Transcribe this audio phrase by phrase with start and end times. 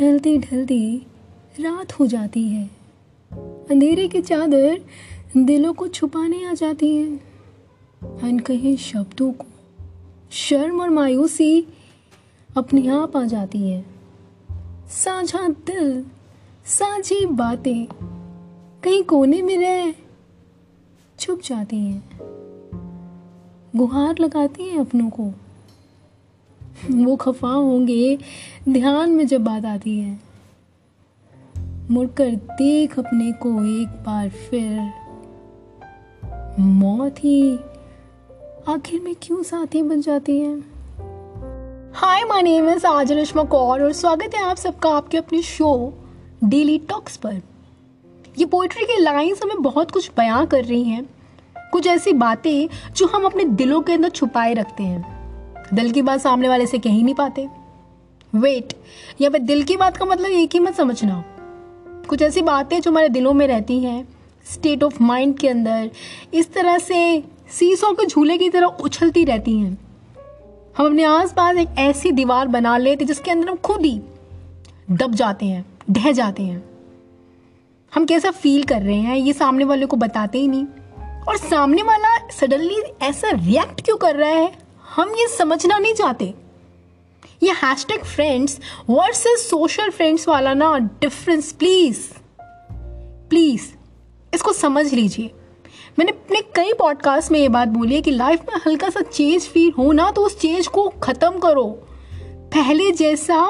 [0.00, 1.06] ढलते ढलते
[1.60, 2.70] रात हो जाती है।
[3.70, 4.80] अंधेरे की चादर
[5.36, 7.16] दिलों को छुपाने आ जाती है।
[8.22, 9.44] अनकहे शब्दों को
[10.30, 11.66] शर्म और मायूसी
[12.56, 13.86] अपने आप आ जाती है।
[14.90, 16.04] साझा दिल,
[16.66, 17.86] साझी बातें
[18.82, 19.94] कहीं कोने में रह
[21.18, 22.10] छुप जाती हैं।
[23.76, 25.30] गुहार लगाती हैं अपनों को।
[26.90, 28.18] वो खफा होंगे।
[28.68, 30.20] ध्यान में जब बात आती है,
[31.90, 33.48] मुड़कर देख अपने को
[33.82, 34.92] एक बार फिर।
[36.60, 37.56] मौत ही
[38.68, 40.60] आखिर में क्यों साथी बन जाती है?
[41.94, 45.94] हाय, माय नेम इज़ आज कौर और स्वागत है आप सबका आपके अपने शो
[46.44, 47.42] डेली टॉक्स पर।
[48.38, 51.06] ये पोइट्री की लाइंस हमें बहुत कुछ बयां कर रही हैं।
[51.72, 55.19] कुछ ऐसी बातें जो हम अपने दिलों के अंदर छुपाए रखते हैं।
[55.74, 57.48] दिल की बात सामने वाले से कह ही नहीं पाते।
[58.34, 58.72] वेट
[59.20, 61.24] या फिर दिल की बात का मतलब एक ही मत समझना।
[62.08, 64.08] कुछ ऐसी बातें जो हमारे दिलों में रहती हैं
[64.52, 65.90] स्टेट ऑफ़ माइंड के अंदर,
[66.34, 69.78] इस तरह से सीसों के झूले की तरह उछलती रहती हैं।
[70.78, 74.00] हम अपने आस पास एक ऐसी दीवार बना लेते जिसके अंदर हम खुद ही
[74.90, 76.64] दब जाते हैं, ढह जाते हैं।
[77.94, 80.64] हम कैसा फील कर रहे हैं, ये सामने वाले को बताते ही नहीं।
[81.28, 84.69] और सामने वाला सडनली ऐसा रिएक्ट क्यों कर रहा है?
[84.96, 86.24] हम ये समझना नहीं चाहते।
[87.42, 88.58] ये hash tag friends
[88.90, 91.98] versus social friends वाला ना डिफरेंस प्लीज़
[93.30, 93.68] प्लीज़
[94.32, 95.30] इसको समझ लीजिए।
[95.98, 99.46] मैंने अपने कई पॉडकास्ट में ये बात बोली है कि लाइफ में हल्का सा चेंज
[99.48, 101.66] फील हो ना तो उस चेंज को ख़त्म करो।
[102.54, 103.44] पहले जैसा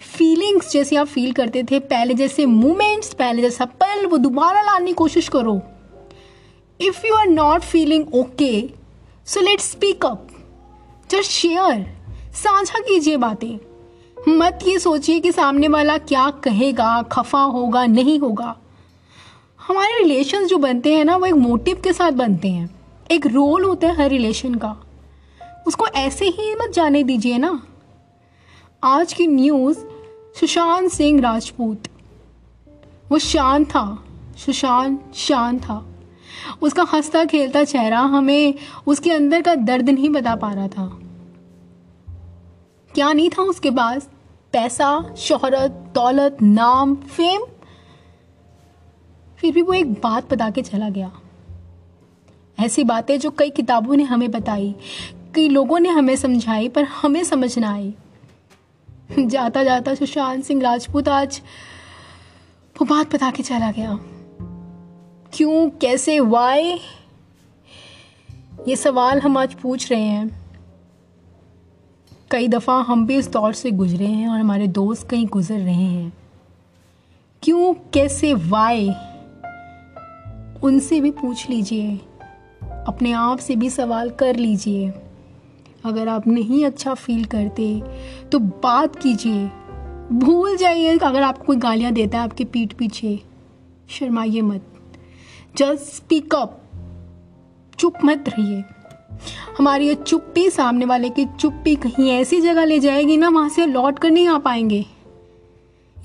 [0.00, 4.86] फीलिंग्स जैसे आप फील करते थे, पहले जैसे मोमेंट्स पहले जैसा पल, वो दोबारा लाने
[4.86, 5.60] की कोशिश करो।
[6.80, 8.52] If you are not feeling okay
[9.26, 10.26] so let speak up
[11.10, 11.98] just share,
[12.34, 13.58] साझा कीजिए बातें।
[14.28, 18.56] मत ये सोचिए कि सामने वाला क्या कहेगा, खफा होगा, नहीं होगा।
[19.68, 23.64] हमारे रिलेशन जो बनते हैं ना, वो एक मोटिव के साथ बनते हैं। एक रोल
[23.64, 24.76] होता है हर रिलेशन का।
[25.66, 27.62] उसको ऐसे ही मत जाने दीजिए ना।
[28.84, 29.78] आज की न्यूज़
[30.40, 31.82] सुशांत सिंह राजपूत।
[33.08, 34.04] वो शांत था,
[34.36, 35.89] सुशांत शांत था।
[36.62, 38.54] उसका हंसता खेलता चेहरा हमें
[38.86, 40.98] उसके अंदर का दर्द नहीं बता पा रहा था।
[42.94, 44.08] क्या नहीं था उसके पास?
[44.52, 47.40] पैसा, शोहरत, दौलत, नाम, फेम।
[49.38, 51.12] फिर भी वो एक बात बता के चला गया।
[52.60, 54.74] ऐसी बातें जो कई किताबों ने हमें बताई,
[55.34, 57.94] कई लोगों ने हमें समझाई, पर हमें समझ ना आई।
[59.18, 61.42] जाता जाता सुशांत सिंह राजपूत आज
[62.80, 63.98] वो बात बता के चला गया।
[65.40, 66.80] क्यों, कैसे वाई
[68.68, 70.40] ये सवाल हम आज पूछ रहे हैं।
[72.30, 75.72] कई दफ़ा हम भी इस दौर से गुजरे हैं और हमारे दोस्त कहीं गुजर रहे
[75.72, 76.12] हैं।
[77.42, 78.88] क्यों, कैसे वाई
[80.62, 81.96] उनसे भी पूछ लीजिए।
[82.86, 84.92] अपने आप से भी सवाल कर लीजिए।
[85.84, 87.82] अगर आप नहीं अच्छा फील करते
[88.32, 89.46] तो बात कीजिए।
[90.12, 93.20] भूल जाइए, अगर आपको कोई गालियाँ देता है आपके पीठ पीछे,
[93.88, 94.66] शर्माइए मत।
[95.56, 96.62] जस्ट स्पीक अप
[97.78, 98.64] चुप मत रहिए।
[99.58, 103.66] हमारी ये चुप्पी सामने वाले की चुप्पी कहीं ऐसी जगह ले जाएगी ना, वहाँ से
[103.66, 104.86] लौट कर नहीं आ पाएँगे।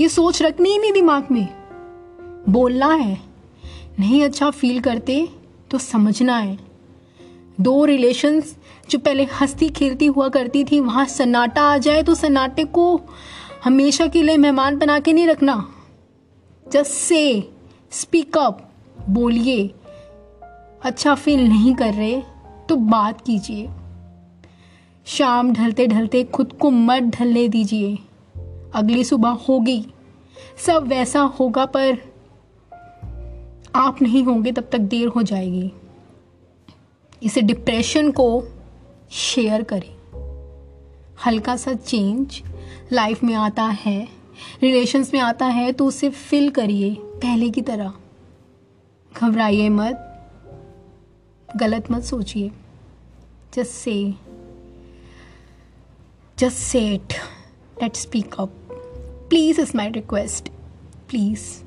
[0.00, 1.48] ये सोच रखनी ही नहीं दिमाग में।
[2.48, 3.20] बोलना है।
[3.98, 5.28] नहीं अच्छा फील करते
[5.70, 6.58] तो समझना है।
[7.60, 8.56] दो रिलेशंस
[8.90, 13.00] जो पहले हंसती खेलती हुआ करती थी, वहाँ सन्नाटा आ जाए तो सन्नाटे को
[13.64, 15.74] हमेशा के लिए मेहमान बना के नहीं रखना।
[16.72, 17.50] जस्ट से
[17.90, 19.66] स्पीक अप बोलिए
[20.82, 22.22] अच्छा फील नहीं कर रहे
[22.68, 23.68] तो बात कीजिए।
[25.06, 27.94] शाम ढलते ढलते खुद को मत ढलने दीजिए।
[28.74, 29.86] अगली सुबह होगी।
[30.66, 31.98] सब वैसा होगा, पर
[33.74, 35.72] आप नहीं होंगे तब तक देर हो जाएगी।
[37.22, 38.44] इसे डिप्रेशन को
[39.10, 39.92] शेयर करें।
[41.26, 42.42] हल्का सा चेंज
[42.92, 44.08] लाइफ में आता है
[44.62, 47.92] रिलेशंस में आता है तो उसे फिल करिए, पहले की तरह।
[49.16, 50.10] घबराइए मत,
[51.56, 52.50] गलत मत सोचिए।
[53.54, 54.14] Just say
[56.38, 57.12] just say it
[57.82, 58.48] let speak up
[59.30, 60.48] please is my request
[61.08, 61.63] please